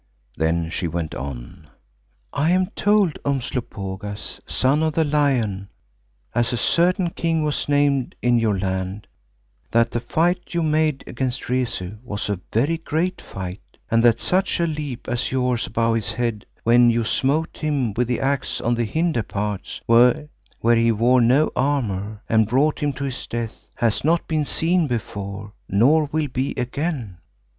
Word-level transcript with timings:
Then 0.35 0.71
she 0.71 0.87
went 0.87 1.13
on, 1.13 1.69
"I 2.33 2.49
am 2.49 2.71
told, 2.75 3.19
Umslopogaas, 3.23 4.41
Son 4.47 4.81
of 4.81 4.93
the 4.95 5.03
Lion, 5.03 5.69
as 6.33 6.51
a 6.51 6.57
certain 6.57 7.11
king 7.11 7.43
was 7.43 7.69
named 7.69 8.15
in 8.19 8.39
your 8.39 8.57
land, 8.57 9.05
that 9.69 9.91
the 9.91 9.99
fight 9.99 10.55
you 10.55 10.63
made 10.63 11.03
against 11.05 11.49
Rezu 11.49 11.99
was 12.03 12.29
a 12.31 12.39
very 12.51 12.79
great 12.79 13.21
fight, 13.21 13.61
and 13.91 14.01
that 14.01 14.19
such 14.19 14.59
a 14.59 14.65
leap 14.65 15.07
as 15.07 15.31
yours 15.31 15.67
above 15.67 15.93
his 15.97 16.13
head 16.13 16.47
when 16.63 16.89
you 16.89 17.03
smote 17.03 17.59
him 17.59 17.93
with 17.93 18.07
the 18.07 18.21
axe 18.21 18.59
on 18.59 18.73
the 18.73 18.85
hinder 18.85 19.21
parts 19.21 19.81
where 19.85 20.27
he 20.63 20.91
wore 20.91 21.21
no 21.21 21.51
armour, 21.55 22.23
and 22.27 22.47
brought 22.47 22.79
him 22.81 22.91
to 22.93 23.03
his 23.03 23.27
death, 23.27 23.67
has 23.75 24.03
not 24.03 24.27
been 24.27 24.47
seen 24.47 24.87
before, 24.87 25.53
nor 25.69 26.05
will 26.11 26.27
be 26.27 26.55
again." 26.57 27.19